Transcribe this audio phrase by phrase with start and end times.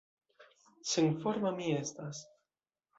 [0.93, 2.27] Senforma mi estas!